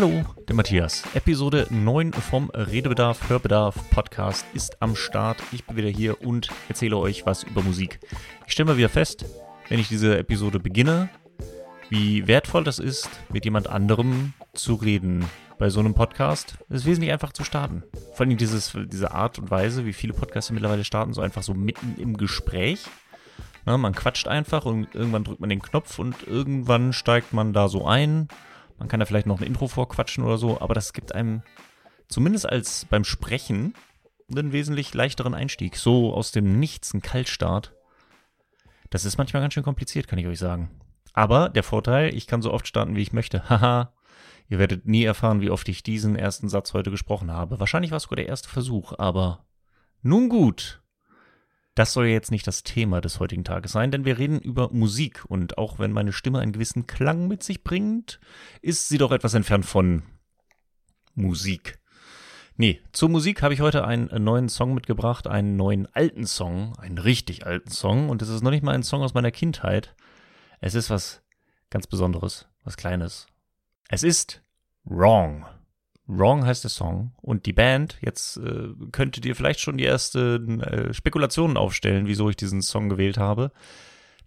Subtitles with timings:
[0.00, 1.02] Hallo, der Matthias.
[1.14, 5.38] Episode 9 vom Redebedarf, Hörbedarf Podcast ist am Start.
[5.50, 7.98] Ich bin wieder hier und erzähle euch was über Musik.
[8.46, 9.24] Ich stelle mal wieder fest,
[9.68, 11.08] wenn ich diese Episode beginne,
[11.88, 15.24] wie wertvoll das ist, mit jemand anderem zu reden
[15.58, 16.58] bei so einem Podcast.
[16.68, 17.82] Es ist wesentlich einfach zu starten.
[18.14, 21.54] Vor allem dieses, diese Art und Weise, wie viele Podcasts mittlerweile starten, so einfach so
[21.54, 22.84] mitten im Gespräch.
[23.66, 27.66] Na, man quatscht einfach und irgendwann drückt man den Knopf und irgendwann steigt man da
[27.66, 28.28] so ein.
[28.78, 31.42] Man kann da vielleicht noch ein Intro vorquatschen oder so, aber das gibt einem
[32.08, 33.74] zumindest als beim Sprechen
[34.30, 35.76] einen wesentlich leichteren Einstieg.
[35.76, 37.74] So aus dem Nichts, ein Kaltstart.
[38.90, 40.70] Das ist manchmal ganz schön kompliziert, kann ich euch sagen.
[41.12, 43.48] Aber der Vorteil, ich kann so oft starten, wie ich möchte.
[43.48, 43.92] Haha,
[44.48, 47.60] ihr werdet nie erfahren, wie oft ich diesen ersten Satz heute gesprochen habe.
[47.60, 49.46] Wahrscheinlich war es sogar der erste Versuch, aber
[50.02, 50.82] nun gut.
[51.78, 55.24] Das soll jetzt nicht das Thema des heutigen Tages sein, denn wir reden über Musik
[55.28, 58.18] und auch wenn meine Stimme einen gewissen Klang mit sich bringt,
[58.62, 60.02] ist sie doch etwas entfernt von
[61.14, 61.78] Musik.
[62.56, 66.98] Nee, zur Musik habe ich heute einen neuen Song mitgebracht, einen neuen alten Song, einen
[66.98, 69.94] richtig alten Song und es ist noch nicht mal ein Song aus meiner Kindheit.
[70.58, 71.22] Es ist was
[71.70, 73.28] ganz Besonderes, was Kleines.
[73.88, 74.42] Es ist
[74.82, 75.46] Wrong.
[76.08, 77.12] Wrong heißt der Song.
[77.20, 82.30] Und die Band, jetzt äh, könntet ihr vielleicht schon die ersten äh, Spekulationen aufstellen, wieso
[82.30, 83.52] ich diesen Song gewählt habe.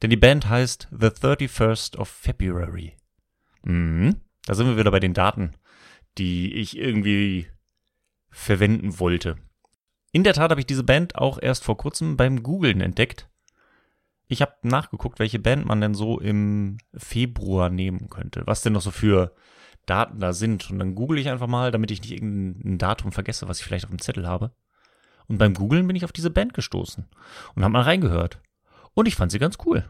[0.01, 2.95] Denn die Band heißt The 31st of February.
[3.63, 4.21] Mhm.
[4.45, 5.53] Da sind wir wieder bei den Daten,
[6.17, 7.47] die ich irgendwie
[8.29, 9.38] verwenden wollte.
[10.11, 13.27] In der Tat habe ich diese Band auch erst vor kurzem beim Googlen entdeckt.
[14.27, 18.43] Ich habe nachgeguckt, welche Band man denn so im Februar nehmen könnte.
[18.45, 19.35] Was denn noch so für
[19.85, 20.69] Daten da sind.
[20.69, 23.85] Und dann google ich einfach mal, damit ich nicht irgendein Datum vergesse, was ich vielleicht
[23.85, 24.51] auf dem Zettel habe.
[25.27, 27.07] Und beim Googlen bin ich auf diese Band gestoßen
[27.55, 28.41] und habe mal reingehört.
[28.93, 29.85] Und ich fand sie ganz cool.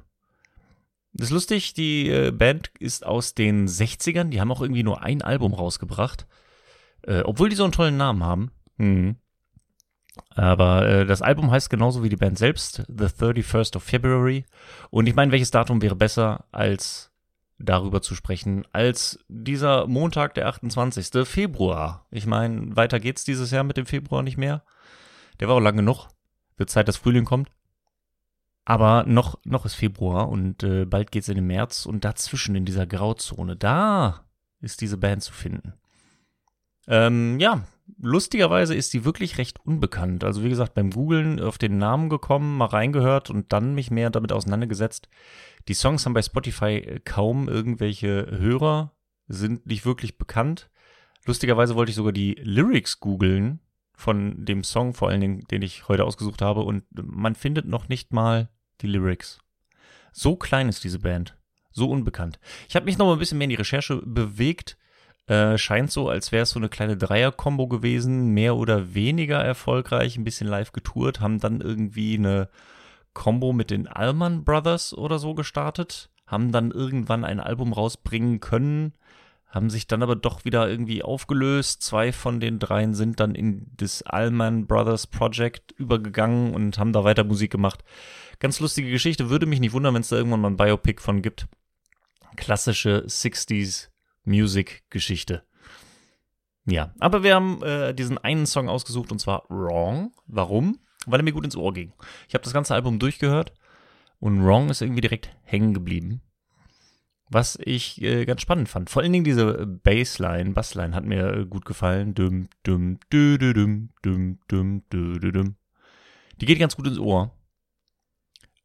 [1.13, 5.01] Das ist lustig, die äh, Band ist aus den 60ern, die haben auch irgendwie nur
[5.01, 6.27] ein Album rausgebracht.
[7.03, 8.51] Äh, obwohl die so einen tollen Namen haben.
[8.77, 9.15] Mhm.
[10.29, 14.45] Aber äh, das Album heißt genauso wie die Band selbst, The 31st of February.
[14.89, 17.10] Und ich meine, welches Datum wäre besser als
[17.63, 21.27] darüber zu sprechen, als dieser Montag, der 28.
[21.27, 22.05] Februar.
[22.11, 24.63] Ich meine, weiter geht's dieses Jahr mit dem Februar nicht mehr.
[25.39, 26.07] Der war auch lang genug.
[26.57, 27.49] Wird Zeit, dass Frühling kommt.
[28.65, 32.65] Aber noch, noch ist Februar und äh, bald geht's in den März und dazwischen in
[32.65, 34.25] dieser Grauzone, da
[34.59, 35.73] ist diese Band zu finden.
[36.87, 37.63] Ähm, ja,
[37.99, 40.23] lustigerweise ist die wirklich recht unbekannt.
[40.23, 44.09] Also wie gesagt, beim Googlen auf den Namen gekommen, mal reingehört und dann mich mehr
[44.09, 45.09] damit auseinandergesetzt.
[45.67, 48.93] Die Songs haben bei Spotify äh, kaum irgendwelche Hörer,
[49.27, 50.69] sind nicht wirklich bekannt.
[51.25, 53.59] Lustigerweise wollte ich sogar die Lyrics googeln
[53.95, 57.87] von dem Song, vor allen Dingen, den ich heute ausgesucht habe, und man findet noch
[57.87, 58.49] nicht mal
[58.81, 59.39] die Lyrics.
[60.11, 61.37] So klein ist diese Band.
[61.71, 62.39] So unbekannt.
[62.67, 64.77] Ich habe mich noch mal ein bisschen mehr in die Recherche bewegt
[65.27, 70.17] äh, scheint so, als wäre es so eine kleine Dreier-Kombo gewesen, mehr oder weniger erfolgreich,
[70.17, 72.49] ein bisschen live getourt, haben dann irgendwie eine
[73.13, 78.93] Kombo mit den Allman Brothers oder so gestartet, haben dann irgendwann ein Album rausbringen können,
[79.47, 81.81] haben sich dann aber doch wieder irgendwie aufgelöst.
[81.83, 87.03] Zwei von den dreien sind dann in das Allman Brothers Project übergegangen und haben da
[87.03, 87.83] weiter Musik gemacht.
[88.39, 91.21] Ganz lustige Geschichte, würde mich nicht wundern, wenn es da irgendwann mal ein Biopic von
[91.21, 91.47] gibt.
[92.37, 93.89] Klassische 60s
[94.23, 95.43] Music-Geschichte.
[96.65, 100.13] Ja, aber wir haben äh, diesen einen Song ausgesucht und zwar Wrong.
[100.27, 100.79] Warum?
[101.05, 101.93] Weil er mir gut ins Ohr ging.
[102.27, 103.53] Ich habe das ganze Album durchgehört
[104.19, 106.21] und Wrong ist irgendwie direkt hängen geblieben.
[107.29, 108.89] Was ich äh, ganz spannend fand.
[108.89, 112.13] Vor allen Dingen diese Bassline, Bassline hat mir äh, gut gefallen.
[112.13, 115.55] Dum, dum, dü, dü, dum, dum, dum, dü, dü, dum.
[116.41, 117.31] Die geht ganz gut ins Ohr.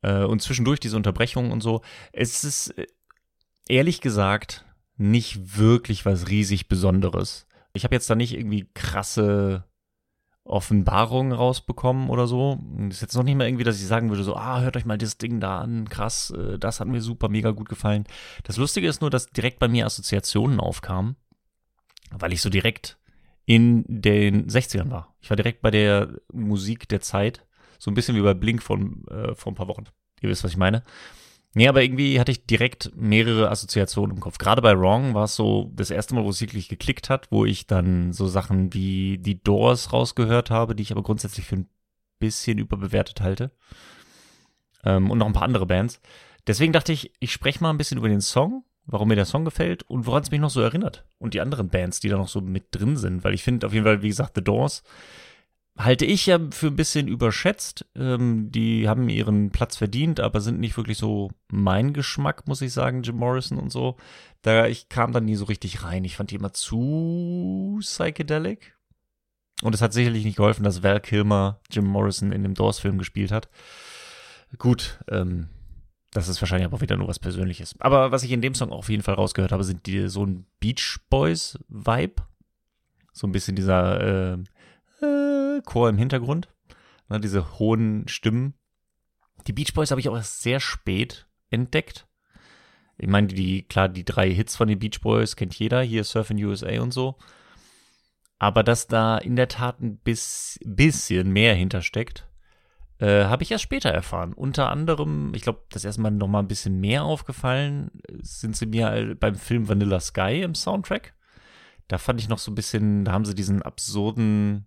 [0.02, 1.82] Äh, und zwischendurch diese Unterbrechungen und so.
[2.12, 2.86] Es ist äh,
[3.68, 4.64] ehrlich gesagt
[4.96, 7.46] nicht wirklich was riesig Besonderes.
[7.72, 9.64] Ich habe jetzt da nicht irgendwie krasse
[10.46, 12.58] Offenbarungen rausbekommen oder so.
[12.88, 14.98] ist jetzt noch nicht mal irgendwie, dass ich sagen würde, so, ah, hört euch mal
[14.98, 18.04] das Ding da an, krass, äh, das hat mir super, mega gut gefallen.
[18.44, 21.16] Das Lustige ist nur, dass direkt bei mir Assoziationen aufkamen,
[22.10, 22.96] weil ich so direkt
[23.44, 25.14] in den 60ern war.
[25.20, 27.44] Ich war direkt bei der Musik der Zeit,
[27.78, 29.84] so ein bisschen wie bei Blink von äh, vor ein paar Wochen.
[30.20, 30.82] Ihr wisst, was ich meine.
[31.56, 34.36] Nee, aber irgendwie hatte ich direkt mehrere Assoziationen im Kopf.
[34.36, 37.46] Gerade bei Wrong war es so das erste Mal, wo es wirklich geklickt hat, wo
[37.46, 41.68] ich dann so Sachen wie die Doors rausgehört habe, die ich aber grundsätzlich für ein
[42.18, 43.52] bisschen überbewertet halte.
[44.84, 46.02] Ähm, und noch ein paar andere Bands.
[46.46, 49.46] Deswegen dachte ich, ich spreche mal ein bisschen über den Song, warum mir der Song
[49.46, 51.06] gefällt und woran es mich noch so erinnert.
[51.16, 53.24] Und die anderen Bands, die da noch so mit drin sind.
[53.24, 54.82] Weil ich finde auf jeden Fall, wie gesagt, The Doors
[55.76, 57.86] halte ich ja für ein bisschen überschätzt.
[57.94, 62.72] Ähm, die haben ihren Platz verdient, aber sind nicht wirklich so mein Geschmack, muss ich
[62.72, 63.96] sagen, Jim Morrison und so.
[64.42, 66.04] Da ich kam dann nie so richtig rein.
[66.04, 68.74] Ich fand die immer zu psychedelic.
[69.62, 73.32] Und es hat sicherlich nicht geholfen, dass Val Kilmer Jim Morrison in dem Doors-Film gespielt
[73.32, 73.48] hat.
[74.58, 75.48] Gut, ähm,
[76.12, 77.74] das ist wahrscheinlich aber wieder nur was Persönliches.
[77.78, 80.46] Aber was ich in dem Song auf jeden Fall rausgehört habe, sind die so ein
[80.60, 82.22] Beach Boys Vibe.
[83.12, 84.38] So ein bisschen dieser äh,
[85.02, 86.48] äh, Chor im Hintergrund.
[87.08, 88.54] Ne, diese hohen Stimmen.
[89.46, 92.06] Die Beach Boys habe ich auch erst sehr spät entdeckt.
[92.98, 96.42] Ich meine, die, klar, die drei Hits von den Beach Boys kennt jeder, hier Surfing
[96.42, 97.16] USA und so.
[98.38, 102.28] Aber dass da in der Tat ein bis, bisschen mehr hintersteckt,
[102.98, 104.32] äh, habe ich erst später erfahren.
[104.32, 107.90] Unter anderem, ich glaube, das erste Mal noch mal ein bisschen mehr aufgefallen,
[108.22, 111.14] sind sie mir beim Film Vanilla Sky im Soundtrack.
[111.88, 114.66] Da fand ich noch so ein bisschen, da haben sie diesen absurden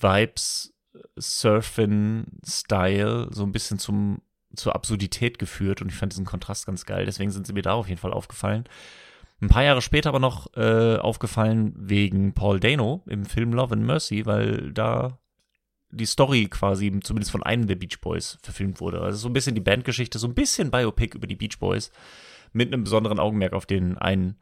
[0.00, 0.74] Vibes
[1.16, 4.20] Surfing Style so ein bisschen zum
[4.56, 7.06] zur Absurdität geführt und ich fand diesen Kontrast ganz geil.
[7.06, 8.64] Deswegen sind sie mir da auf jeden Fall aufgefallen.
[9.40, 13.84] Ein paar Jahre später aber noch äh, aufgefallen wegen Paul Dano im Film Love and
[13.84, 15.18] Mercy, weil da
[15.90, 19.00] die Story quasi zumindest von einem der Beach Boys verfilmt wurde.
[19.00, 21.90] Also so ein bisschen die Bandgeschichte, so ein bisschen Biopic über die Beach Boys
[22.52, 24.36] mit einem besonderen Augenmerk auf den einen.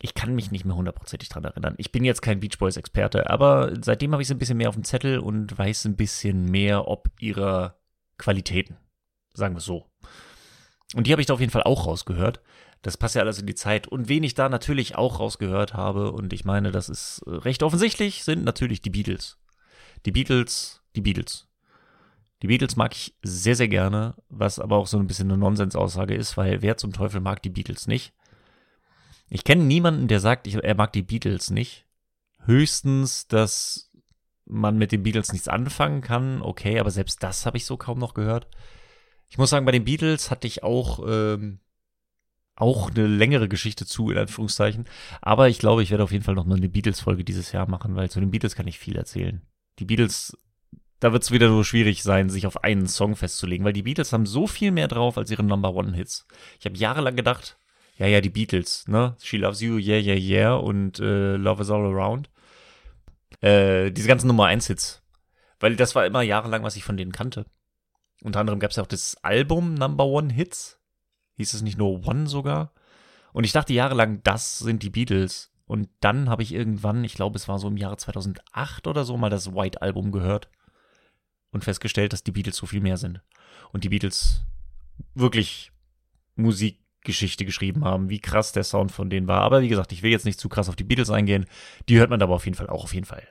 [0.00, 1.74] Ich kann mich nicht mehr hundertprozentig dran erinnern.
[1.78, 4.68] Ich bin jetzt kein Beach Boys Experte, aber seitdem habe ich es ein bisschen mehr
[4.68, 7.78] auf dem Zettel und weiß ein bisschen mehr ob ihrer
[8.18, 8.76] Qualitäten.
[9.32, 9.86] Sagen wir es so.
[10.94, 12.40] Und die habe ich da auf jeden Fall auch rausgehört.
[12.82, 13.88] Das passt ja alles in die Zeit.
[13.88, 18.22] Und wen ich da natürlich auch rausgehört habe, und ich meine, das ist recht offensichtlich,
[18.22, 19.38] sind natürlich die Beatles.
[20.04, 21.48] Die Beatles, die Beatles.
[22.42, 26.14] Die Beatles mag ich sehr, sehr gerne, was aber auch so ein bisschen eine Nonsensaussage
[26.14, 28.12] ist, weil wer zum Teufel mag die Beatles nicht?
[29.28, 31.86] Ich kenne niemanden, der sagt, er mag die Beatles nicht.
[32.44, 33.90] Höchstens, dass
[34.44, 37.98] man mit den Beatles nichts anfangen kann, okay, aber selbst das habe ich so kaum
[37.98, 38.46] noch gehört.
[39.28, 41.58] Ich muss sagen, bei den Beatles hatte ich auch, ähm,
[42.54, 44.84] auch eine längere Geschichte zu, in Anführungszeichen.
[45.20, 47.96] Aber ich glaube, ich werde auf jeden Fall noch mal eine Beatles-Folge dieses Jahr machen,
[47.96, 49.42] weil zu den Beatles kann ich viel erzählen
[49.78, 50.36] die Beatles,
[51.00, 54.12] da wird es wieder so schwierig sein, sich auf einen Song festzulegen, weil die Beatles
[54.12, 56.26] haben so viel mehr drauf als ihre Number One Hits.
[56.58, 57.58] Ich habe jahrelang gedacht,
[57.96, 59.16] ja, ja, die Beatles, ne?
[59.22, 62.30] She Loves You, Yeah, Yeah, Yeah und äh, Love Is All Around.
[63.40, 65.02] Äh, diese ganzen Nummer 1 Hits.
[65.60, 67.46] Weil das war immer jahrelang, was ich von denen kannte.
[68.22, 70.78] Unter anderem gab es ja auch das Album Number One Hits.
[71.36, 72.72] Hieß es nicht nur One sogar?
[73.32, 75.52] Und ich dachte jahrelang, das sind die Beatles.
[75.66, 79.16] Und dann habe ich irgendwann, ich glaube, es war so im Jahre 2008 oder so,
[79.16, 80.48] mal das White Album gehört
[81.50, 83.20] und festgestellt, dass die Beatles so viel mehr sind.
[83.72, 84.42] Und die Beatles
[85.14, 85.72] wirklich
[87.06, 89.42] Musikgeschichte geschrieben haben, wie krass der Sound von denen war.
[89.42, 91.46] Aber wie gesagt, ich will jetzt nicht zu krass auf die Beatles eingehen.
[91.88, 93.22] Die hört man aber auf jeden Fall auch auf jeden Fall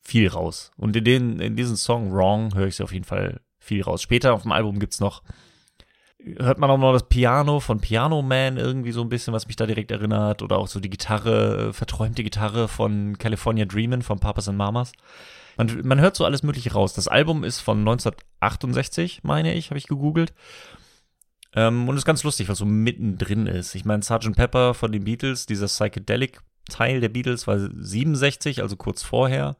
[0.00, 0.70] viel raus.
[0.76, 4.02] Und in, den, in diesem Song Wrong höre ich sie auf jeden Fall viel raus.
[4.02, 5.22] Später auf dem Album gibt's noch
[6.38, 9.56] hört man auch noch das Piano von Piano Man irgendwie so ein bisschen, was mich
[9.56, 10.42] da direkt erinnert.
[10.42, 14.92] Oder auch so die Gitarre, äh, verträumte Gitarre von California Dreamin' von Papas and Mamas.
[15.56, 16.94] Man, man hört so alles Mögliche raus.
[16.94, 20.32] Das Album ist von 1968, meine ich, habe ich gegoogelt.
[21.54, 23.74] Ähm, und ist ganz lustig, was so mittendrin ist.
[23.74, 24.34] Ich meine, Sgt.
[24.34, 29.56] Pepper von den Beatles, dieser Psychedelic-Teil der Beatles war 67, also kurz vorher.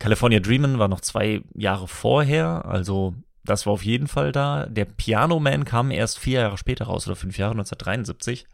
[0.00, 4.66] California Dreamin' war noch zwei Jahre vorher, also das war auf jeden Fall da.
[4.66, 8.46] Der Piano Man kam erst vier Jahre später raus, oder fünf Jahre, 1973.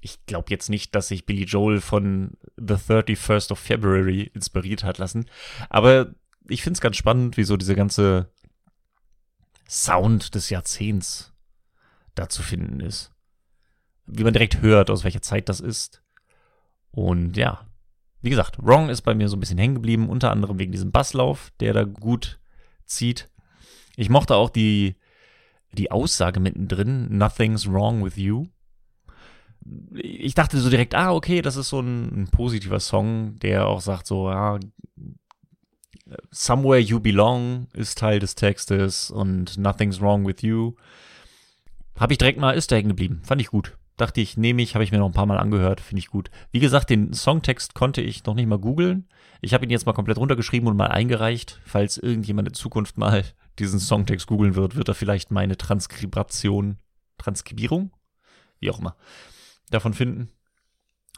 [0.00, 4.98] Ich glaube jetzt nicht, dass sich Billy Joel von The 31st of February inspiriert hat
[4.98, 5.26] lassen.
[5.68, 6.14] Aber
[6.48, 8.30] ich finde es ganz spannend, wie so diese ganze
[9.68, 11.35] Sound des Jahrzehnts
[12.16, 13.12] da zu finden ist.
[14.06, 16.02] Wie man direkt hört, aus welcher Zeit das ist.
[16.90, 17.66] Und ja,
[18.22, 20.90] wie gesagt, Wrong ist bei mir so ein bisschen hängen geblieben, unter anderem wegen diesem
[20.90, 22.40] Basslauf, der da gut
[22.84, 23.30] zieht.
[23.96, 24.96] Ich mochte auch die,
[25.72, 28.46] die Aussage mittendrin, Nothing's wrong with you.
[29.94, 33.80] Ich dachte so direkt, ah, okay, das ist so ein, ein positiver Song, der auch
[33.80, 34.58] sagt so, ja,
[36.30, 40.74] Somewhere You Belong ist Teil des Textes und Nothing's Wrong with You.
[41.96, 43.22] Habe ich direkt mal, ist da hängen geblieben.
[43.24, 43.76] Fand ich gut.
[43.96, 46.30] Dachte ich, nehme ich, habe ich mir noch ein paar Mal angehört, finde ich gut.
[46.50, 49.08] Wie gesagt, den Songtext konnte ich noch nicht mal googeln.
[49.40, 53.24] Ich habe ihn jetzt mal komplett runtergeschrieben und mal eingereicht, falls irgendjemand in Zukunft mal
[53.58, 56.76] diesen Songtext googeln wird, wird er vielleicht meine Transkribation,
[57.16, 57.90] Transkribierung,
[58.60, 58.96] wie auch immer,
[59.70, 60.28] davon finden.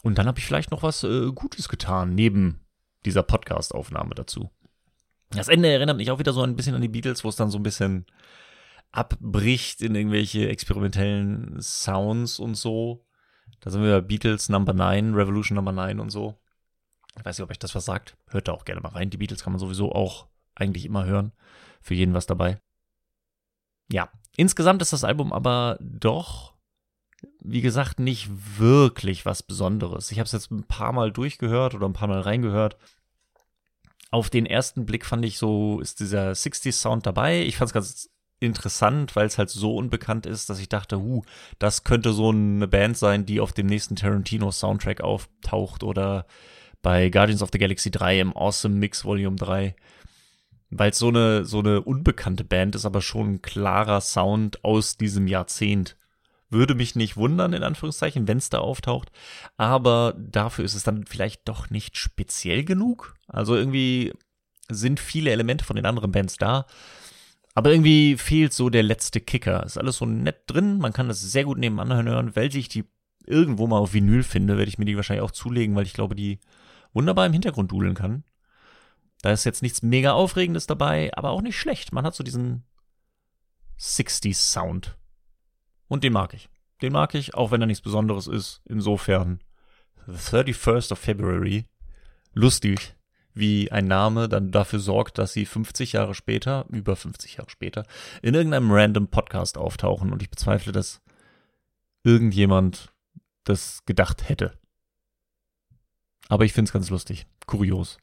[0.03, 2.61] Und dann habe ich vielleicht noch was äh, Gutes getan, neben
[3.05, 4.51] dieser Podcast-Aufnahme dazu.
[5.31, 7.51] Das Ende erinnert mich auch wieder so ein bisschen an die Beatles, wo es dann
[7.51, 8.07] so ein bisschen
[8.91, 13.05] abbricht in irgendwelche experimentellen Sounds und so.
[13.61, 16.39] Da sind wir bei Beatles Number 9, Revolution Number 9 und so.
[17.19, 18.17] Ich weiß nicht, ob euch das was sagt.
[18.29, 19.11] Hört da auch gerne mal rein.
[19.11, 21.33] Die Beatles kann man sowieso auch eigentlich immer hören.
[21.81, 22.61] Für jeden was dabei.
[23.91, 26.55] Ja, insgesamt ist das Album aber doch,
[27.41, 28.29] wie gesagt, nicht
[28.59, 30.13] wirklich was Besonderes.
[30.13, 32.77] Ich habe es jetzt ein paar Mal durchgehört oder ein paar Mal reingehört.
[34.11, 37.43] Auf den ersten Blick fand ich so, ist dieser 60s Sound dabei.
[37.43, 41.23] Ich fand es ganz interessant, weil es halt so unbekannt ist, dass ich dachte, huh,
[41.59, 46.27] das könnte so eine Band sein, die auf dem nächsten Tarantino Soundtrack auftaucht oder
[46.83, 49.75] bei Guardians of the Galaxy 3 im Awesome Mix Volume 3.
[50.71, 54.97] Weil es so eine, so eine unbekannte Band ist, aber schon ein klarer Sound aus
[54.97, 55.97] diesem Jahrzehnt.
[56.51, 59.11] Würde mich nicht wundern, in Anführungszeichen, wenn es da auftaucht.
[59.57, 63.15] Aber dafür ist es dann vielleicht doch nicht speziell genug.
[63.27, 64.13] Also irgendwie
[64.71, 66.67] sind viele Elemente von den anderen Bands da.
[67.59, 69.65] Aber irgendwie fehlt so der letzte Kicker.
[69.67, 70.79] Ist alles so nett drin.
[70.79, 72.37] Man kann das sehr gut nebeneinander hören.
[72.37, 72.85] Weil ich die
[73.27, 76.15] irgendwo mal auf Vinyl finde, werde ich mir die wahrscheinlich auch zulegen, weil ich glaube,
[76.15, 76.39] die
[76.93, 78.23] wunderbar im Hintergrund dudeln kann.
[79.23, 81.93] Da ist jetzt nichts mega Aufregendes dabei, aber auch nicht schlecht.
[81.93, 82.63] Man hat so diesen
[83.77, 84.97] 60s Sound.
[85.89, 86.49] Und den mag ich.
[86.81, 88.63] Den mag ich, auch wenn er nichts Besonderes ist.
[88.67, 89.43] Insofern,
[90.07, 91.67] The 31st of February.
[92.35, 92.95] Lustig,
[93.39, 97.85] wie ein Name dann dafür sorgt, dass sie 50 Jahre später, über 50 Jahre später,
[98.23, 100.13] in irgendeinem random Podcast auftauchen.
[100.13, 101.01] Und ich bezweifle, dass
[102.05, 102.93] irgendjemand
[103.45, 104.53] das gedacht hätte.
[106.29, 107.27] Aber ich finde es ganz lustig.
[107.47, 107.99] Kurios.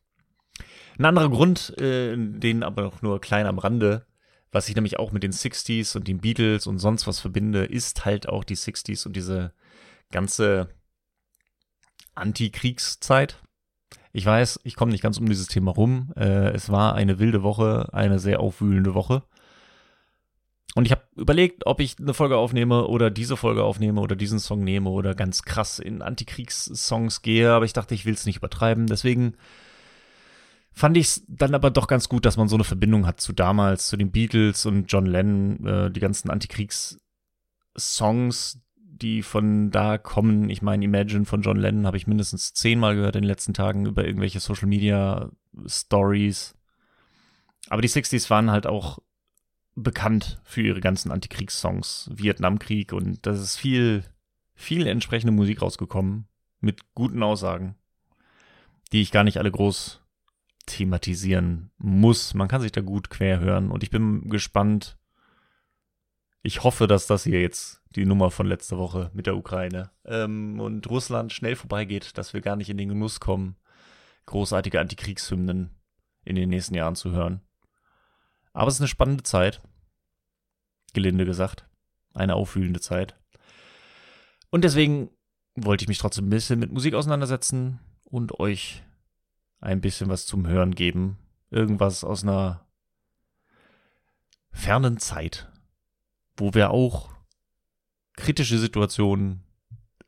[0.98, 4.06] Ein anderer Grund, äh, den aber noch nur klein am Rande,
[4.52, 8.06] was ich nämlich auch mit den 60s und den Beatles und sonst was verbinde, ist
[8.06, 9.52] halt auch die 60s und diese
[10.12, 10.70] ganze
[12.16, 13.44] Antikriegszeit.
[14.16, 16.14] Ich weiß, ich komme nicht ganz um dieses Thema rum.
[16.16, 19.24] Äh, es war eine wilde Woche, eine sehr aufwühlende Woche.
[20.74, 24.40] Und ich habe überlegt, ob ich eine Folge aufnehme oder diese Folge aufnehme oder diesen
[24.40, 28.38] Song nehme oder ganz krass in Antikriegssongs gehe, aber ich dachte, ich will es nicht
[28.38, 28.88] übertreiben.
[28.88, 29.36] Deswegen
[30.72, 33.34] fand ich es dann aber doch ganz gut, dass man so eine Verbindung hat zu
[33.34, 38.62] damals, zu den Beatles und John Lennon, äh, die ganzen Antikriegssongs,
[39.02, 40.50] die von da kommen.
[40.50, 43.86] Ich meine, Imagine von John Lennon habe ich mindestens zehnmal gehört in den letzten Tagen
[43.86, 45.30] über irgendwelche Social Media
[45.66, 46.56] Stories.
[47.70, 49.00] Aber die 60s waren halt auch
[49.76, 54.06] bekannt für ihre ganzen Antikriegssongs, Vietnamkrieg und das ist viel,
[54.54, 56.28] viel entsprechende Musik rausgekommen
[56.62, 57.76] mit guten Aussagen,
[58.94, 60.02] die ich gar nicht alle groß
[60.66, 62.34] thematisieren muss.
[62.34, 64.98] Man kann sich da gut quer hören und ich bin gespannt.
[66.46, 70.60] Ich hoffe, dass das hier jetzt die Nummer von letzter Woche mit der Ukraine ähm,
[70.60, 73.56] und Russland schnell vorbeigeht, dass wir gar nicht in den Genuss kommen,
[74.28, 75.72] großartige Antikriegshymnen
[76.24, 77.42] in den nächsten Jahren zu hören.
[78.54, 79.64] Aber es ist eine spannende Zeit.
[80.94, 81.68] Gelinde gesagt.
[82.14, 83.20] Eine aufwühlende Zeit.
[84.52, 85.10] Und deswegen
[85.56, 88.84] wollte ich mich trotzdem ein bisschen mit Musik auseinandersetzen und euch
[89.62, 91.18] ein bisschen was zum Hören geben.
[91.50, 92.68] Irgendwas aus einer
[94.52, 95.52] fernen Zeit,
[96.38, 97.14] wo wir auch
[98.14, 99.44] kritische Situationen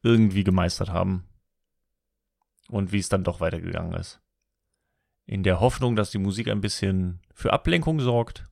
[0.03, 1.25] irgendwie gemeistert haben
[2.69, 4.21] und wie es dann doch weitergegangen ist.
[5.25, 8.47] In der Hoffnung, dass die Musik ein bisschen für Ablenkung sorgt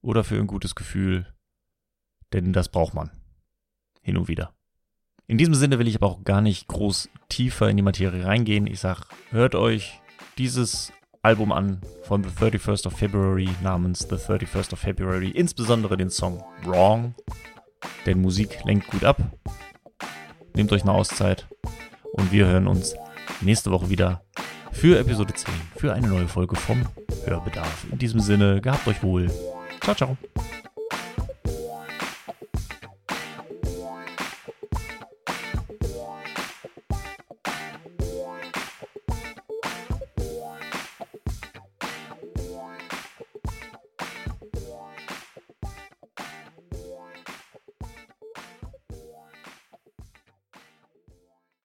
[0.00, 1.32] oder für ein gutes Gefühl,
[2.32, 3.10] denn das braucht man.
[4.02, 4.54] Hin und wieder.
[5.28, 8.66] In diesem Sinne will ich aber auch gar nicht groß tiefer in die Materie reingehen.
[8.66, 10.00] Ich sag, hört euch
[10.38, 10.92] dieses
[11.26, 16.44] Album an von The 31st of February namens The 31st of February, insbesondere den Song
[16.64, 17.16] Wrong,
[18.06, 19.20] denn Musik lenkt gut ab.
[20.54, 21.48] Nehmt euch eine Auszeit
[22.12, 22.94] und wir hören uns
[23.40, 24.22] nächste Woche wieder
[24.70, 26.86] für Episode 10, für eine neue Folge vom
[27.24, 27.86] Hörbedarf.
[27.90, 29.28] In diesem Sinne, gehabt euch wohl.
[29.80, 30.16] Ciao, ciao.